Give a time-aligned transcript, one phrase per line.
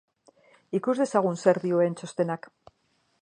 [0.79, 2.53] Ikus dezagun zer dioen txostenak.